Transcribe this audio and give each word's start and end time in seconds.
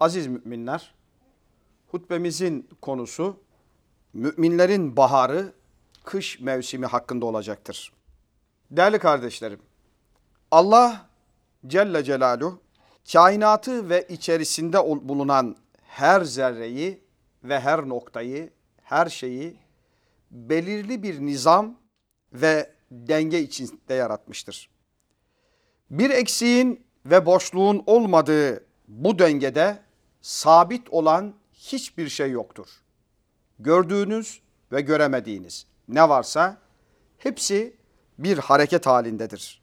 Aziz 0.00 0.26
müminler, 0.26 0.94
hutbemizin 1.86 2.68
konusu 2.82 3.40
müminlerin 4.12 4.96
baharı 4.96 5.52
kış 6.04 6.40
mevsimi 6.40 6.86
hakkında 6.86 7.26
olacaktır. 7.26 7.92
Değerli 8.70 8.98
kardeşlerim, 8.98 9.60
Allah 10.50 11.06
Celle 11.66 12.04
Celaluhu 12.04 12.60
kainatı 13.12 13.88
ve 13.88 14.06
içerisinde 14.08 14.78
bulunan 15.08 15.56
her 15.82 16.20
zerreyi 16.20 17.04
ve 17.44 17.60
her 17.60 17.88
noktayı, 17.88 18.50
her 18.82 19.06
şeyi 19.06 19.56
belirli 20.30 21.02
bir 21.02 21.20
nizam 21.20 21.78
ve 22.32 22.70
denge 22.90 23.40
içinde 23.40 23.94
yaratmıştır. 23.94 24.70
Bir 25.90 26.10
eksiğin 26.10 26.86
ve 27.06 27.26
boşluğun 27.26 27.82
olmadığı 27.86 28.64
bu 28.88 29.18
dengede 29.18 29.85
sabit 30.26 30.88
olan 30.90 31.34
hiçbir 31.52 32.08
şey 32.08 32.30
yoktur. 32.30 32.68
Gördüğünüz 33.58 34.40
ve 34.72 34.80
göremediğiniz 34.80 35.66
ne 35.88 36.08
varsa 36.08 36.56
hepsi 37.18 37.76
bir 38.18 38.38
hareket 38.38 38.86
halindedir. 38.86 39.62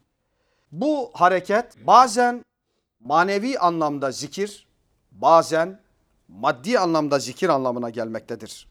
Bu 0.71 1.11
hareket 1.13 1.87
bazen 1.87 2.45
manevi 2.99 3.59
anlamda 3.59 4.11
zikir, 4.11 4.67
bazen 5.11 5.81
maddi 6.27 6.79
anlamda 6.79 7.19
zikir 7.19 7.49
anlamına 7.49 7.89
gelmektedir. 7.89 8.67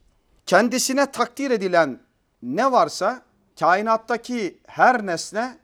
Kendisine 0.46 1.12
takdir 1.12 1.50
edilen 1.50 2.00
ne 2.42 2.72
varsa 2.72 3.22
kainattaki 3.60 4.58
her 4.66 5.06
nesne 5.06 5.58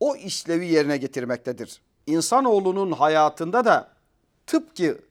o 0.00 0.16
işlevi 0.16 0.66
yerine 0.66 0.96
getirmektedir. 0.96 1.80
İnsanoğlunun 2.06 2.92
hayatında 2.92 3.64
da 3.64 3.88
tıpkı 4.46 5.07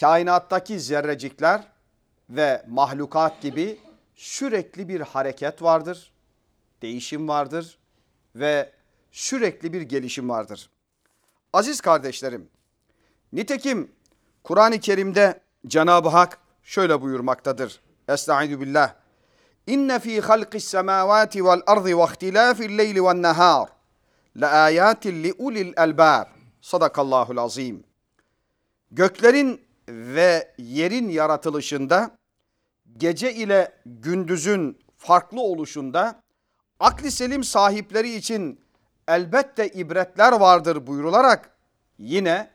kainattaki 0.00 0.80
zerrecikler 0.80 1.62
ve 2.30 2.64
mahlukat 2.68 3.42
gibi 3.42 3.78
sürekli 4.14 4.88
bir 4.88 5.00
hareket 5.00 5.62
vardır, 5.62 6.12
değişim 6.82 7.28
vardır 7.28 7.78
ve 8.34 8.72
sürekli 9.12 9.72
bir 9.72 9.82
gelişim 9.82 10.28
vardır. 10.28 10.70
Aziz 11.52 11.80
kardeşlerim, 11.80 12.48
nitekim 13.32 13.92
Kur'an-ı 14.44 14.80
Kerim'de 14.80 15.40
Cenab-ı 15.66 16.08
Hak 16.08 16.38
şöyle 16.62 17.02
buyurmaktadır. 17.02 17.80
Estaizu 18.08 18.60
billah. 18.60 18.94
İnne 19.66 19.98
fi 19.98 20.20
halqis 20.20 20.64
semavati 20.64 21.44
vel 21.44 21.60
ardı 21.66 21.98
ve 21.98 22.04
ihtilafil 22.04 22.78
leyli 22.78 23.04
ven 23.04 23.22
nehar 23.22 23.68
la 24.36 24.50
ayatin 24.50 25.24
li 25.24 25.32
ulil 25.32 25.72
albab. 25.76 26.26
Sadakallahul 26.60 27.36
azim. 27.36 27.84
Göklerin 28.90 29.67
ve 29.88 30.54
yerin 30.58 31.08
yaratılışında 31.08 32.18
gece 32.96 33.34
ile 33.34 33.72
gündüzün 33.86 34.78
farklı 34.96 35.40
oluşunda 35.40 36.22
akli 36.80 37.10
selim 37.10 37.44
sahipleri 37.44 38.14
için 38.14 38.60
elbette 39.08 39.68
ibretler 39.68 40.32
vardır 40.32 40.86
buyurularak 40.86 41.50
yine 41.98 42.50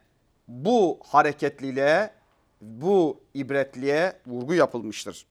bu 0.47 0.99
hareketliliğe, 1.07 2.13
bu 2.61 3.23
ibretliğe 3.33 4.19
vurgu 4.27 4.53
yapılmıştır. 4.53 5.25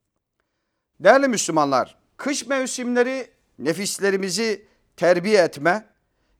Değerli 1.00 1.28
Müslümanlar, 1.28 1.98
kış 2.16 2.46
mevsimleri 2.46 3.30
nefislerimizi 3.58 4.66
terbiye 4.96 5.42
etme, 5.42 5.86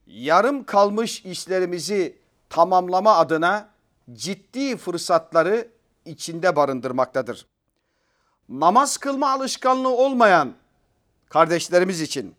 yarım 0.07 0.65
kalmış 0.65 1.25
işlerimizi 1.25 2.19
tamamlama 2.51 3.17
adına 3.17 3.72
ciddi 4.13 4.77
fırsatları 4.77 5.69
içinde 6.05 6.57
barındırmaktadır. 6.57 7.47
Namaz 8.49 8.97
kılma 8.97 9.31
alışkanlığı 9.31 9.97
olmayan 9.97 10.55
kardeşlerimiz 11.29 12.01
için, 12.01 12.35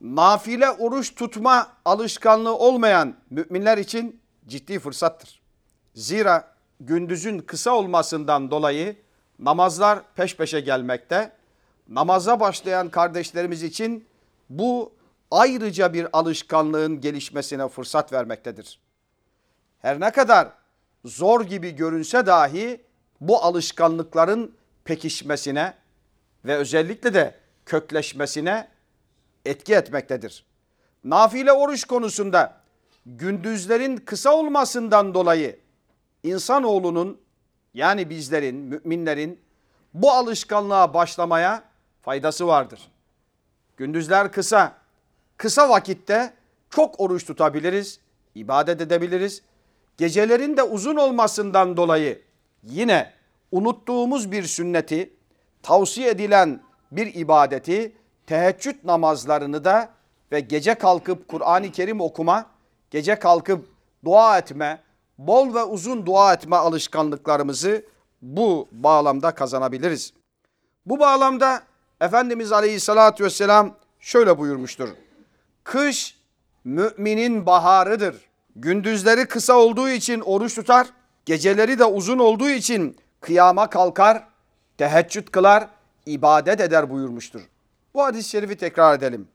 nafile 0.00 0.70
oruç 0.70 1.14
tutma 1.14 1.72
alışkanlığı 1.84 2.56
olmayan 2.56 3.14
müminler 3.30 3.78
için 3.78 4.20
ciddi 4.46 4.78
fırsattır. 4.78 5.42
Zira 5.94 6.54
gündüzün 6.80 7.38
kısa 7.38 7.70
olmasından 7.70 8.50
dolayı 8.50 8.96
namazlar 9.38 9.98
peş 10.14 10.36
peşe 10.36 10.60
gelmekte. 10.60 11.32
Namaza 11.88 12.40
başlayan 12.40 12.88
kardeşlerimiz 12.88 13.62
için 13.62 14.06
bu 14.50 14.92
ayrıca 15.30 15.92
bir 15.92 16.06
alışkanlığın 16.12 17.00
gelişmesine 17.00 17.68
fırsat 17.68 18.12
vermektedir. 18.12 18.80
Her 19.78 20.00
ne 20.00 20.10
kadar 20.10 20.48
zor 21.04 21.40
gibi 21.40 21.70
görünse 21.70 22.26
dahi 22.26 22.80
bu 23.20 23.42
alışkanlıkların 23.42 24.54
pekişmesine 24.84 25.74
ve 26.44 26.56
özellikle 26.56 27.14
de 27.14 27.34
kökleşmesine 27.66 28.68
etki 29.44 29.74
etmektedir. 29.74 30.44
Nafile 31.04 31.52
oruç 31.52 31.84
konusunda 31.84 32.60
gündüzlerin 33.06 33.96
kısa 33.96 34.34
olmasından 34.34 35.14
dolayı 35.14 35.58
insanoğlunun 36.22 37.20
yani 37.74 38.10
bizlerin, 38.10 38.56
müminlerin 38.56 39.40
bu 39.94 40.12
alışkanlığa 40.12 40.94
başlamaya 40.94 41.62
faydası 42.02 42.46
vardır. 42.46 42.90
Gündüzler 43.76 44.32
kısa, 44.32 44.76
kısa 45.36 45.68
vakitte 45.68 46.34
çok 46.70 47.00
oruç 47.00 47.26
tutabiliriz, 47.26 48.00
ibadet 48.34 48.80
edebiliriz. 48.80 49.42
Gecelerin 49.96 50.56
de 50.56 50.62
uzun 50.62 50.96
olmasından 50.96 51.76
dolayı 51.76 52.22
yine 52.62 53.12
unuttuğumuz 53.52 54.32
bir 54.32 54.42
sünneti, 54.42 55.16
tavsiye 55.62 56.10
edilen 56.10 56.60
bir 56.92 57.14
ibadeti, 57.14 57.92
teheccüd 58.26 58.76
namazlarını 58.84 59.64
da 59.64 59.88
ve 60.32 60.40
gece 60.40 60.74
kalkıp 60.74 61.28
Kur'an-ı 61.28 61.72
Kerim 61.72 62.00
okuma, 62.00 62.46
gece 62.90 63.18
kalkıp 63.18 63.66
dua 64.04 64.38
etme, 64.38 64.82
bol 65.18 65.54
ve 65.54 65.62
uzun 65.62 66.06
dua 66.06 66.34
etme 66.34 66.56
alışkanlıklarımızı 66.56 67.84
bu 68.22 68.68
bağlamda 68.72 69.34
kazanabiliriz. 69.34 70.12
Bu 70.86 70.98
bağlamda 71.00 71.62
Efendimiz 72.00 72.52
Aleyhisselatü 72.52 73.24
Vesselam 73.24 73.76
şöyle 74.00 74.38
buyurmuştur. 74.38 74.88
Kış 75.64 76.18
müminin 76.64 77.46
baharıdır. 77.46 78.16
Gündüzleri 78.56 79.26
kısa 79.26 79.54
olduğu 79.54 79.88
için 79.88 80.20
oruç 80.20 80.54
tutar, 80.54 80.86
geceleri 81.24 81.78
de 81.78 81.84
uzun 81.84 82.18
olduğu 82.18 82.50
için 82.50 82.96
kıyama 83.20 83.70
kalkar, 83.70 84.24
teheccüd 84.78 85.28
kılar, 85.28 85.68
ibadet 86.06 86.60
eder 86.60 86.90
buyurmuştur. 86.90 87.40
Bu 87.94 88.04
hadis-i 88.04 88.28
şerifi 88.28 88.56
tekrar 88.56 88.98
edelim. 88.98 89.28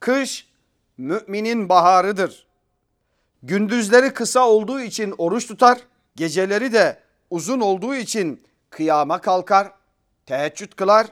Kış 0.00 0.48
müminin 0.98 1.68
baharıdır. 1.68 2.46
Gündüzleri 3.42 4.14
kısa 4.14 4.48
olduğu 4.48 4.80
için 4.80 5.14
oruç 5.18 5.46
tutar, 5.46 5.78
geceleri 6.16 6.72
de 6.72 6.98
uzun 7.30 7.60
olduğu 7.60 7.94
için 7.94 8.42
kıyama 8.70 9.20
kalkar, 9.20 9.72
teheccüd 10.26 10.72
kılar, 10.72 11.06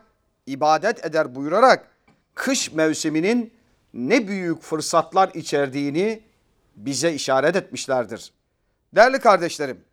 ibadet 0.46 1.04
eder 1.04 1.34
buyurarak 1.34 1.90
kış 2.34 2.72
mevsiminin 2.72 3.52
ne 3.94 4.28
büyük 4.28 4.62
fırsatlar 4.62 5.30
içerdiğini 5.34 6.22
bize 6.84 7.12
işaret 7.12 7.56
etmişlerdir. 7.56 8.32
Değerli 8.94 9.18
kardeşlerim, 9.18 9.84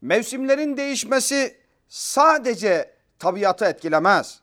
mevsimlerin 0.00 0.76
değişmesi 0.76 1.56
sadece 1.88 2.94
tabiatı 3.18 3.64
etkilemez. 3.64 4.40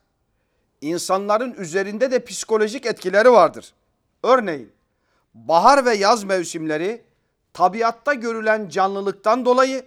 İnsanların 0.81 1.53
üzerinde 1.53 2.11
de 2.11 2.25
psikolojik 2.25 2.85
etkileri 2.85 3.31
vardır. 3.31 3.73
Örneğin 4.23 4.71
bahar 5.33 5.85
ve 5.85 5.95
yaz 5.95 6.23
mevsimleri 6.23 7.03
tabiatta 7.53 8.13
görülen 8.13 8.69
canlılıktan 8.69 9.45
dolayı 9.45 9.85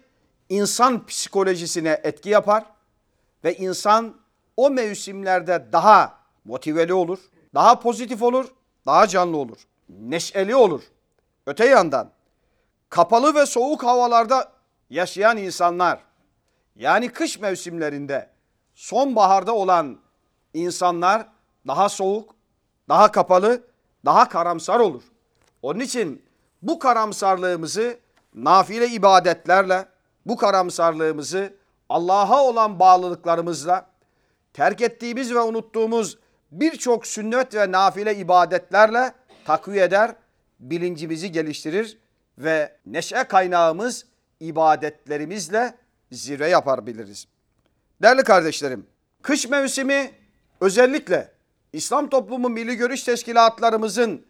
insan 0.48 1.06
psikolojisine 1.06 2.00
etki 2.02 2.28
yapar 2.28 2.64
ve 3.44 3.56
insan 3.56 4.16
o 4.56 4.70
mevsimlerde 4.70 5.66
daha 5.72 6.19
motiveli 6.44 6.94
olur, 6.94 7.19
daha 7.54 7.81
pozitif 7.81 8.22
olur, 8.22 8.46
daha 8.87 9.06
canlı 9.06 9.37
olur, 9.37 9.58
neşeli 9.88 10.54
olur. 10.54 10.82
Öte 11.46 11.66
yandan 11.66 12.10
kapalı 12.88 13.34
ve 13.34 13.46
soğuk 13.46 13.82
havalarda 13.82 14.52
yaşayan 14.90 15.36
insanlar 15.36 15.98
yani 16.76 17.08
kış 17.08 17.38
mevsimlerinde 17.38 18.30
sonbaharda 18.74 19.54
olan 19.54 19.98
insanlar 20.54 21.26
daha 21.66 21.88
soğuk, 21.88 22.34
daha 22.88 23.12
kapalı, 23.12 23.62
daha 24.04 24.28
karamsar 24.28 24.80
olur. 24.80 25.02
Onun 25.62 25.80
için 25.80 26.24
bu 26.62 26.78
karamsarlığımızı 26.78 27.98
nafile 28.34 28.88
ibadetlerle, 28.88 29.86
bu 30.26 30.36
karamsarlığımızı 30.36 31.54
Allah'a 31.88 32.42
olan 32.44 32.80
bağlılıklarımızla, 32.80 33.86
terk 34.52 34.80
ettiğimiz 34.80 35.34
ve 35.34 35.40
unuttuğumuz 35.40 36.18
birçok 36.50 37.06
sünnet 37.06 37.54
ve 37.54 37.72
nafile 37.72 38.16
ibadetlerle 38.16 39.12
takviye 39.44 39.84
eder, 39.84 40.14
bilincimizi 40.62 41.32
geliştirir 41.32 41.99
ve 42.38 42.76
neşe 42.87 43.25
kaynağımız 43.25 44.06
ibadetlerimizle 44.41 45.75
zirve 46.12 46.49
yapabiliriz. 46.49 47.26
Değerli 48.03 48.23
kardeşlerim, 48.23 48.87
kış 49.23 49.49
mevsimi 49.49 50.11
özellikle 50.61 51.32
İslam 51.73 52.09
Toplumu 52.09 52.49
Milli 52.49 52.76
Görüş 52.76 53.03
Teşkilatlarımızın 53.03 54.26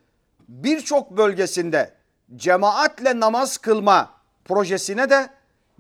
birçok 0.49 1.11
bölgesinde 1.17 1.94
cemaatle 2.37 3.20
namaz 3.20 3.58
kılma 3.58 4.14
projesine 4.44 5.11
de 5.11 5.31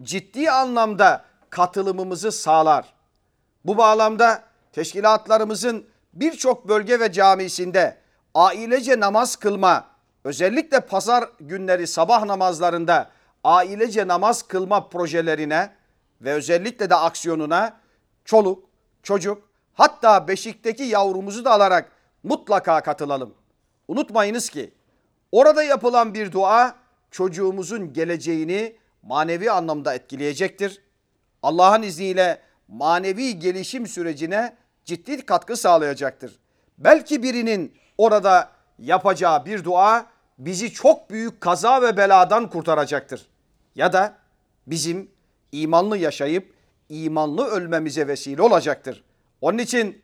ciddi 0.02 0.50
anlamda 0.50 1.24
katılımımızı 1.50 2.32
sağlar. 2.32 2.94
Bu 3.64 3.76
bağlamda 3.76 4.44
teşkilatlarımızın 4.72 5.86
birçok 6.12 6.68
bölge 6.68 7.00
ve 7.00 7.12
camisinde 7.12 7.96
ailece 8.34 9.00
namaz 9.00 9.36
kılma, 9.36 9.91
özellikle 10.24 10.80
pazar 10.80 11.28
günleri 11.40 11.86
sabah 11.86 12.24
namazlarında 12.24 13.10
ailece 13.44 14.08
namaz 14.08 14.42
kılma 14.42 14.88
projelerine 14.88 15.70
ve 16.20 16.32
özellikle 16.32 16.90
de 16.90 16.94
aksiyonuna 16.94 17.80
çoluk, 18.24 18.64
çocuk 19.02 19.48
hatta 19.74 20.28
beşikteki 20.28 20.82
yavrumuzu 20.82 21.44
da 21.44 21.50
alarak 21.50 21.92
mutlaka 22.22 22.82
katılalım. 22.82 23.34
Unutmayınız 23.88 24.50
ki 24.50 24.72
orada 25.32 25.62
yapılan 25.62 26.14
bir 26.14 26.32
dua 26.32 26.76
çocuğumuzun 27.10 27.92
geleceğini 27.92 28.76
manevi 29.02 29.50
anlamda 29.50 29.94
etkileyecektir. 29.94 30.82
Allah'ın 31.42 31.82
izniyle 31.82 32.40
manevi 32.68 33.38
gelişim 33.38 33.86
sürecine 33.86 34.56
ciddi 34.84 35.26
katkı 35.26 35.56
sağlayacaktır. 35.56 36.38
Belki 36.78 37.22
birinin 37.22 37.76
orada 37.98 38.51
yapacağı 38.78 39.46
bir 39.46 39.64
dua 39.64 40.06
bizi 40.38 40.72
çok 40.72 41.10
büyük 41.10 41.40
kaza 41.40 41.82
ve 41.82 41.96
beladan 41.96 42.50
kurtaracaktır. 42.50 43.26
Ya 43.74 43.92
da 43.92 44.14
bizim 44.66 45.10
imanlı 45.52 45.98
yaşayıp 45.98 46.54
imanlı 46.88 47.46
ölmemize 47.46 48.08
vesile 48.08 48.42
olacaktır. 48.42 49.04
Onun 49.40 49.58
için 49.58 50.02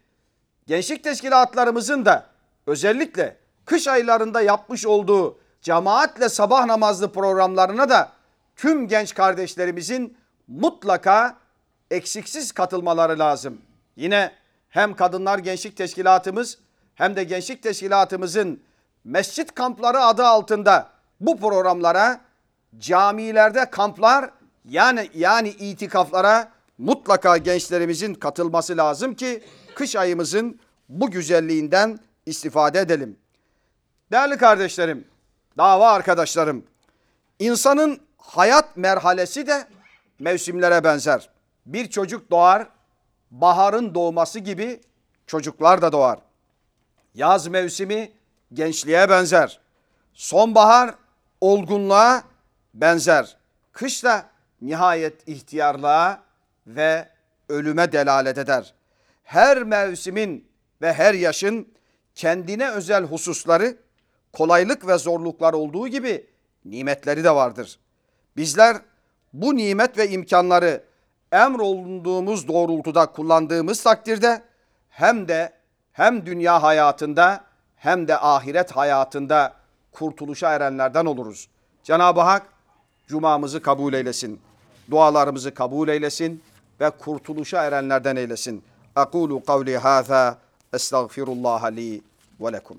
gençlik 0.67 1.05
teşkilatlarımızın 1.05 2.05
da 2.05 2.27
özellikle 2.67 3.37
kış 3.65 3.89
aylarında 3.89 4.41
yapmış 4.41 4.87
olduğu 4.87 5.39
cemaatle 5.63 6.29
sabah 6.29 6.67
namazlı 6.67 7.13
programlarına 7.13 7.89
da 7.89 8.13
tüm 8.57 8.89
genç 8.89 9.15
kardeşlerimizin 9.15 10.17
mutlaka 10.49 11.37
eksiksiz 11.91 12.53
katılmaları 12.53 13.19
lazım. 13.19 13.61
Yine 13.97 14.33
hem 14.69 14.95
Kadınlar 14.95 15.39
Gençlik 15.39 15.77
Teşkilatımız 15.77 16.59
hem 16.99 17.17
de 17.17 17.25
Gençlik 17.25 17.63
Teşkilatımızın 17.63 18.63
mescit 19.05 19.55
kampları 19.55 20.01
adı 20.01 20.25
altında 20.25 20.91
bu 21.21 21.37
programlara 21.41 22.21
camilerde 22.79 23.71
kamplar 23.71 24.31
yani 24.65 25.11
yani 25.15 25.49
itikaflara 25.49 26.53
mutlaka 26.79 27.37
gençlerimizin 27.37 28.15
katılması 28.15 28.77
lazım 28.77 29.15
ki 29.15 29.43
kış 29.75 29.97
ayımızın 29.97 30.61
bu 30.89 31.11
güzelliğinden 31.11 31.99
istifade 32.27 32.81
edelim. 32.81 33.17
Değerli 34.13 34.37
kardeşlerim, 34.37 35.05
dava 35.59 35.91
arkadaşlarım, 35.91 36.65
insanın 37.39 38.01
hayat 38.19 38.77
merhalesi 38.77 39.47
de 39.47 39.65
mevsimlere 40.19 40.85
benzer. 40.85 41.31
Bir 41.67 41.91
çocuk 41.91 42.31
doğar, 42.31 42.67
baharın 43.31 43.95
doğması 43.95 44.39
gibi 44.39 44.81
çocuklar 45.27 45.83
da 45.83 45.93
doğar. 45.93 46.28
Yaz 47.15 47.47
mevsimi 47.47 48.13
gençliğe 48.53 49.11
benzer. 49.11 49.61
Sonbahar 50.13 50.95
olgunluğa 51.41 52.23
benzer. 52.75 53.37
Kış 53.73 54.05
da 54.05 54.27
nihayet 54.63 55.29
ihtiyarlığa 55.29 56.23
ve 56.67 57.09
ölüme 57.49 57.93
delalet 57.93 58.39
eder. 58.39 58.75
Her 59.25 59.63
mevsimin 59.63 60.49
ve 60.83 60.93
her 60.93 61.15
yaşın 61.15 61.69
kendine 62.15 62.71
özel 62.71 63.05
hususları, 63.05 63.77
kolaylık 64.33 64.87
ve 64.87 64.99
zorluklar 64.99 65.53
olduğu 65.53 65.89
gibi 65.89 66.27
nimetleri 66.65 67.25
de 67.25 67.35
vardır. 67.35 67.79
Bizler 68.37 68.77
bu 69.33 69.57
nimet 69.57 69.99
ve 69.99 70.09
imkanları 70.09 70.85
emrolunduğumuz 71.33 72.49
doğrultuda 72.49 73.07
kullandığımız 73.07 73.83
takdirde 73.83 74.43
hem 74.89 75.29
de 75.29 75.58
hem 75.99 76.27
dünya 76.27 76.63
hayatında 76.63 77.45
hem 77.77 78.09
de 78.09 78.19
ahiret 78.19 78.73
hayatında 78.73 79.55
kurtuluşa 79.93 80.55
erenlerden 80.55 81.05
oluruz. 81.05 81.49
Cenab-ı 81.85 82.21
Hak 82.21 82.47
cumamızı 83.07 83.63
kabul 83.63 83.93
eylesin. 83.93 84.41
Dualarımızı 84.91 85.55
kabul 85.55 85.89
eylesin 85.89 86.43
ve 86.81 86.91
kurtuluşa 86.91 87.65
erenlerden 87.65 88.17
eylesin. 88.17 88.65
Aqulu 88.97 89.45
kavli 89.45 89.79
hâzâ 89.79 90.39
estağfirullah 90.73 91.73
li 91.73 92.03
ve 92.41 92.53
lekum. 92.53 92.79